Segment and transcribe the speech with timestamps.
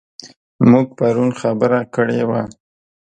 [0.69, 2.41] موږ پرون خبره کړې وه.